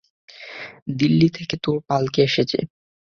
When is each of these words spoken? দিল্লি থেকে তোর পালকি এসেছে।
দিল্লি 0.99 1.27
থেকে 1.37 1.55
তোর 1.63 1.77
পালকি 1.87 2.19
এসেছে। 2.21 2.59